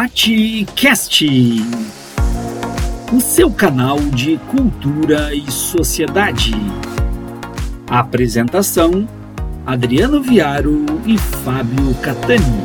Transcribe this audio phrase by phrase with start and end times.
[0.00, 1.26] Batecast,
[3.14, 6.52] o seu canal de cultura e sociedade.
[7.86, 9.06] Apresentação:
[9.66, 12.64] Adriano Viaro e Fábio Catani.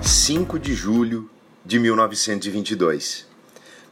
[0.00, 1.28] 5 de julho
[1.62, 3.26] de 1922.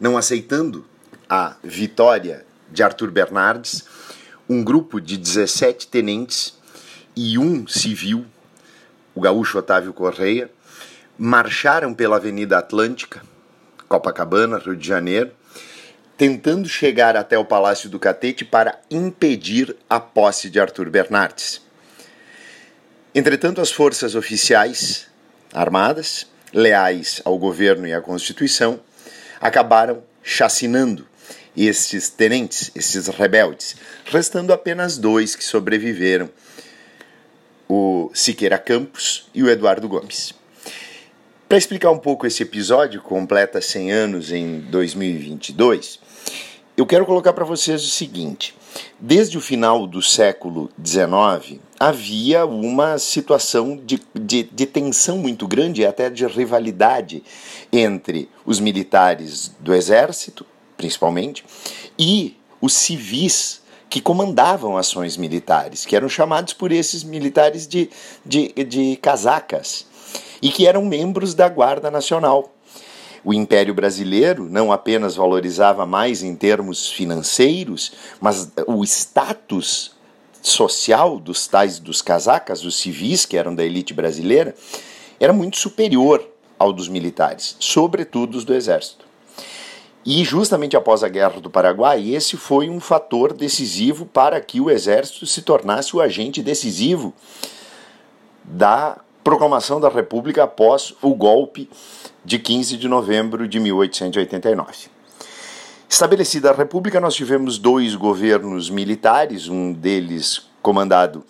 [0.01, 0.87] Não aceitando
[1.29, 3.85] a vitória de Arthur Bernardes,
[4.49, 6.59] um grupo de 17 tenentes
[7.15, 8.25] e um civil,
[9.15, 10.51] o gaúcho Otávio Correia,
[11.19, 13.23] marcharam pela Avenida Atlântica,
[13.88, 15.30] Copacabana, Rio de Janeiro,
[16.16, 21.60] tentando chegar até o Palácio do Catete para impedir a posse de Arthur Bernardes.
[23.15, 25.07] Entretanto, as forças oficiais
[25.52, 28.80] armadas, leais ao governo e à Constituição,
[29.41, 31.07] acabaram chacinando
[31.57, 36.29] estes tenentes, esses rebeldes, restando apenas dois que sobreviveram,
[37.69, 40.35] o Siqueira Campos e o Eduardo Gomes.
[41.49, 46.01] Para explicar um pouco esse episódio, completa 100 anos em 2022,
[46.77, 48.53] eu quero colocar para vocês o seguinte:
[48.99, 55.83] desde o final do século XIX, havia uma situação de, de, de, tensão muito grande
[55.83, 57.23] e até de rivalidade
[57.73, 60.45] entre os militares do exército,
[60.77, 61.45] principalmente,
[61.97, 67.88] e os civis que comandavam ações militares, que eram chamados por esses militares de,
[68.25, 69.87] de, de casacas
[70.41, 72.53] e que eram membros da Guarda Nacional.
[73.25, 79.97] O Império Brasileiro não apenas valorizava mais em termos financeiros, mas o status
[80.41, 84.54] social dos tais dos casacas, os civis que eram da elite brasileira,
[85.19, 86.25] era muito superior
[86.59, 89.04] ao dos militares, sobretudo os do exército.
[90.04, 94.70] E justamente após a Guerra do Paraguai, esse foi um fator decisivo para que o
[94.70, 97.12] exército se tornasse o agente decisivo
[98.44, 101.69] da proclamação da República após o golpe
[102.25, 104.87] de 15 de novembro de 1889.
[105.88, 111.25] Estabelecida a República, nós tivemos dois governos militares, um deles comandado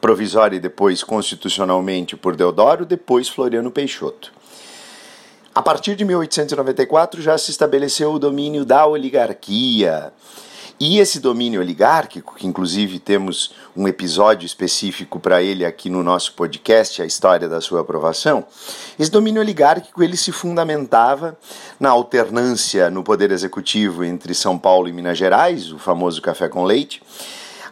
[0.00, 4.32] provisório e depois constitucionalmente por Deodoro, depois Floriano Peixoto.
[5.54, 10.14] A partir de 1894 já se estabeleceu o domínio da oligarquia.
[10.84, 16.34] E esse domínio oligárquico, que inclusive temos um episódio específico para ele aqui no nosso
[16.34, 18.44] podcast, a história da sua aprovação,
[18.98, 21.38] esse domínio oligárquico ele se fundamentava
[21.78, 26.64] na alternância no poder executivo entre São Paulo e Minas Gerais, o famoso café com
[26.64, 27.00] leite,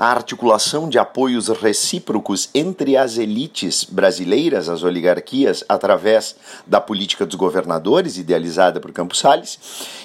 [0.01, 7.35] a articulação de apoios recíprocos entre as elites brasileiras, as oligarquias, através da política dos
[7.35, 9.59] governadores, idealizada por Campos Salles,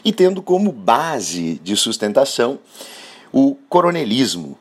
[0.04, 2.60] e tendo como base de sustentação
[3.32, 4.58] o coronelismo,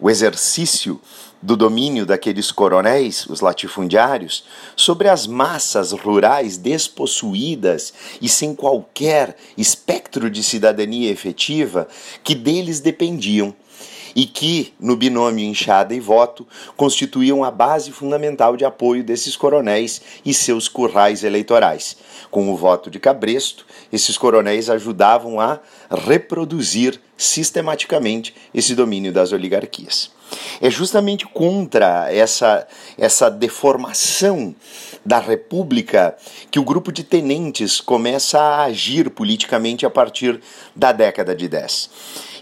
[0.00, 1.00] o exercício
[1.42, 4.44] do domínio daqueles coronéis, os latifundiários,
[4.76, 11.88] sobre as massas rurais despossuídas e sem qualquer espectro de cidadania efetiva
[12.22, 13.52] que deles dependiam
[14.14, 16.46] e que, no binômio enxada e voto,
[16.76, 21.96] constituíam a base fundamental de apoio desses coronéis e seus currais eleitorais.
[22.30, 30.10] Com o voto de Cabresto, esses coronéis ajudavam a reproduzir sistematicamente esse domínio das oligarquias.
[30.60, 34.54] É justamente contra essa, essa deformação
[35.04, 36.16] da República
[36.50, 40.40] que o grupo de tenentes começa a agir politicamente a partir
[40.74, 41.90] da década de 10.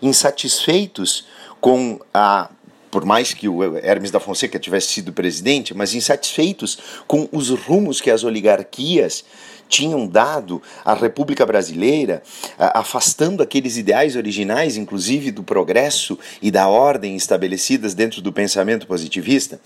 [0.03, 1.27] Insatisfeitos
[1.61, 2.51] com a
[2.91, 6.77] por mais que o Hermes da Fonseca tivesse sido presidente, mas insatisfeitos
[7.07, 9.25] com os rumos que as oligarquias
[9.69, 12.23] tinham dado à República Brasileira,
[12.59, 19.61] afastando aqueles ideais originais, inclusive do progresso e da ordem estabelecidas dentro do pensamento positivista,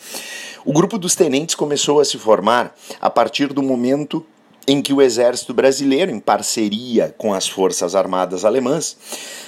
[0.62, 4.24] o grupo dos tenentes começou a se formar a partir do momento
[4.66, 8.96] em que o exército brasileiro, em parceria com as forças armadas alemãs,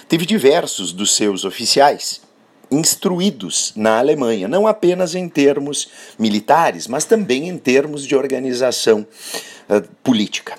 [0.08, 2.25] teve diversos dos seus oficiais
[2.70, 9.06] instruídos na Alemanha, não apenas em termos militares, mas também em termos de organização
[9.68, 10.58] uh, política.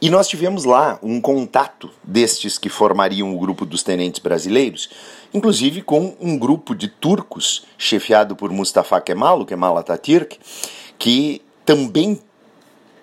[0.00, 4.88] E nós tivemos lá um contato destes que formariam o grupo dos tenentes brasileiros,
[5.34, 10.38] inclusive com um grupo de turcos chefiado por Mustafa Kemal, o Kemal Atatürk,
[10.96, 12.20] que também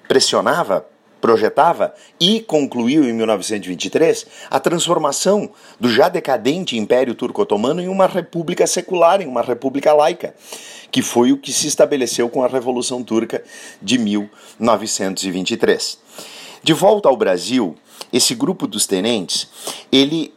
[0.08, 0.86] pressionava
[1.26, 5.50] projetava e concluiu em 1923 a transformação
[5.80, 10.36] do já decadente Império Turco-Otomano em uma república secular, em uma república laica,
[10.92, 13.44] que foi o que se estabeleceu com a Revolução Turca
[13.82, 15.98] de 1923.
[16.62, 17.76] De volta ao Brasil,
[18.14, 19.48] esse grupo dos tenentes,
[19.92, 20.32] ele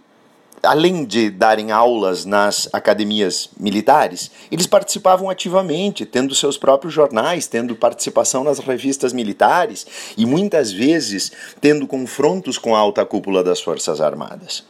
[0.62, 7.75] além de darem aulas nas academias militares, eles participavam ativamente, tendo seus próprios jornais, tendo
[7.76, 14.00] participação nas revistas militares e muitas vezes tendo confrontos com a alta cúpula das Forças
[14.00, 14.64] Armadas.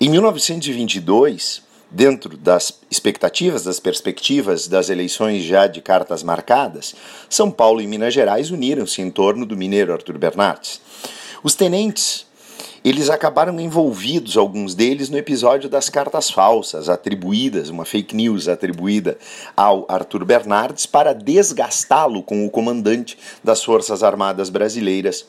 [0.00, 6.94] Em 1922, dentro das expectativas, das perspectivas das eleições já de cartas marcadas,
[7.28, 10.80] São Paulo e Minas Gerais uniram-se em torno do mineiro Arthur Bernardes.
[11.42, 12.26] Os tenentes
[12.84, 19.18] eles acabaram envolvidos, alguns deles, no episódio das cartas falsas atribuídas, uma fake news atribuída
[19.56, 25.26] ao Arthur Bernardes para desgastá-lo com o comandante das Forças Armadas Brasileiras,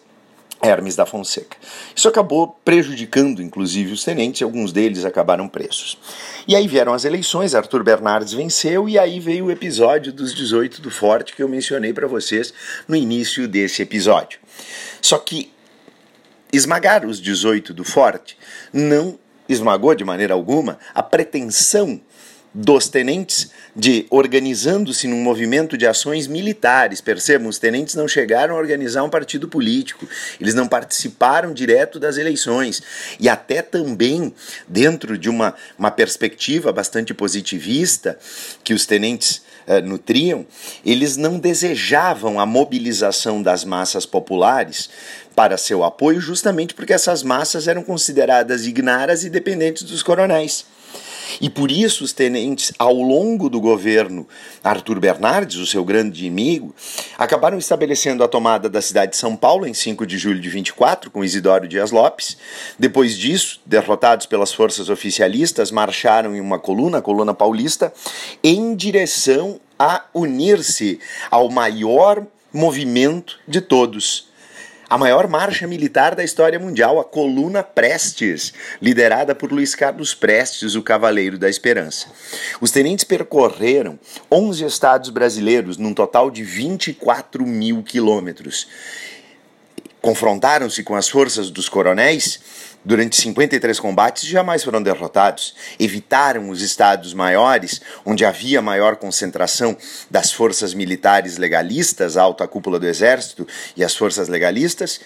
[0.61, 1.57] Hermes da Fonseca.
[1.95, 5.97] Isso acabou prejudicando, inclusive, os tenentes, e alguns deles acabaram presos.
[6.47, 10.81] E aí vieram as eleições, Arthur Bernardes venceu, e aí veio o episódio dos 18
[10.81, 12.53] do Forte que eu mencionei para vocês
[12.87, 14.39] no início desse episódio.
[15.01, 15.51] Só que
[16.51, 18.37] esmagar os 18 do Forte
[18.71, 19.17] não
[19.47, 22.01] esmagou de maneira alguma a pretensão
[22.53, 26.99] dos tenentes de organizando-se num movimento de ações militares.
[26.99, 30.07] Percebam, os tenentes não chegaram a organizar um partido político,
[30.39, 32.81] eles não participaram direto das eleições.
[33.19, 34.33] E até também,
[34.67, 38.19] dentro de uma, uma perspectiva bastante positivista
[38.63, 40.45] que os tenentes eh, nutriam,
[40.85, 44.89] eles não desejavam a mobilização das massas populares
[45.35, 50.65] para seu apoio, justamente porque essas massas eram consideradas ignaras e dependentes dos coronéis.
[51.39, 54.27] E por isso os tenentes, ao longo do governo
[54.63, 56.75] Arthur Bernardes, o seu grande inimigo,
[57.17, 61.09] acabaram estabelecendo a tomada da cidade de São Paulo em 5 de julho de 24,
[61.09, 62.37] com Isidoro Dias Lopes.
[62.77, 67.93] Depois disso, derrotados pelas forças oficialistas, marcharam em uma coluna, a coluna paulista,
[68.43, 70.99] em direção a unir-se
[71.29, 74.30] ao maior movimento de todos,
[74.91, 80.75] a maior marcha militar da história mundial, a Coluna Prestes, liderada por Luiz Carlos Prestes,
[80.75, 82.07] o Cavaleiro da Esperança.
[82.59, 83.97] Os tenentes percorreram
[84.29, 88.67] 11 estados brasileiros, num total de 24 mil quilômetros.
[90.01, 92.41] Confrontaram-se com as forças dos coronéis
[92.83, 95.53] Durante 53 combates jamais foram derrotados.
[95.79, 99.77] Evitaram os estados maiores, onde havia maior concentração
[100.09, 103.47] das forças militares legalistas, a alta cúpula do exército
[103.77, 104.99] e as forças legalistas.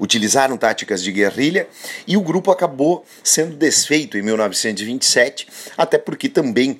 [0.00, 1.68] Utilizaram táticas de guerrilha
[2.08, 5.46] e o grupo acabou sendo desfeito em 1927,
[5.78, 6.76] até porque também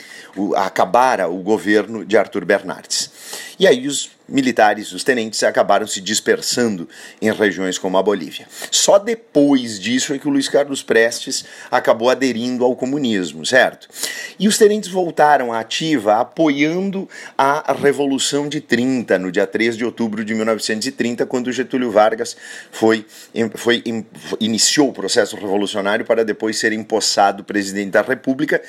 [0.57, 3.12] acabara o governo de Arthur Bernardes.
[3.59, 6.89] E aí os militares, os tenentes, acabaram se dispersando
[7.21, 8.47] em regiões como a Bolívia.
[8.71, 13.89] Só depois disso é que o Luiz Carlos Prestes acabou aderindo ao comunismo, certo?
[14.39, 19.85] E os tenentes voltaram à ativa apoiando a Revolução de 30, no dia 3 de
[19.85, 22.37] outubro de 1930, quando Getúlio Vargas
[22.71, 23.05] foi,
[23.55, 23.83] foi
[24.41, 28.63] iniciou o processo revolucionário para depois ser empossado presidente da República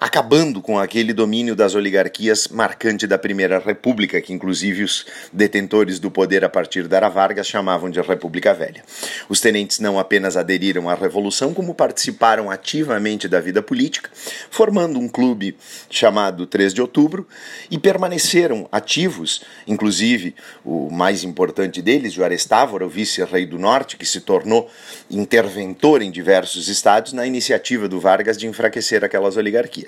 [0.00, 6.10] acabando com aquele domínio das oligarquias marcante da Primeira República, que inclusive os detentores do
[6.10, 8.82] poder a partir da Era Vargas chamavam de República Velha.
[9.28, 14.10] Os tenentes não apenas aderiram à Revolução, como participaram ativamente da vida política,
[14.50, 15.56] formando um clube
[15.90, 17.26] chamado 3 de Outubro
[17.70, 20.34] e permaneceram ativos, inclusive
[20.64, 24.70] o mais importante deles, Juarez Távora, o vice-rei do Norte, que se tornou
[25.10, 29.85] interventor em diversos estados na iniciativa do Vargas de enfraquecer aquelas oligarquias.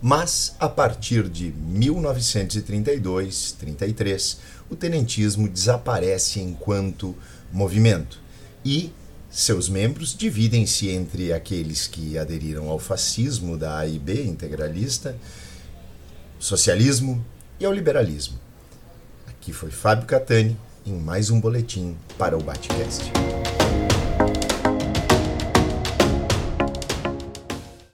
[0.00, 4.38] Mas, a partir de 1932-33,
[4.70, 7.16] o tenentismo desaparece enquanto
[7.52, 8.20] movimento
[8.64, 8.92] e
[9.30, 15.16] seus membros dividem-se entre aqueles que aderiram ao fascismo da AIB integralista,
[16.38, 17.24] socialismo
[17.60, 18.38] e ao liberalismo.
[19.26, 20.56] Aqui foi Fábio Catani
[20.86, 23.12] em mais um boletim para o Batcast.